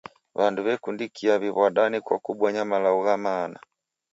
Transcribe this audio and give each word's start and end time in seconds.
W'andu 0.37 0.59
w'ekundikia 0.65 1.33
w'iw'adane 1.41 1.97
kwa 2.05 2.17
kubonya 2.25 2.61
malagho 2.69 2.99
gha 3.05 3.15
maana. 3.25 3.59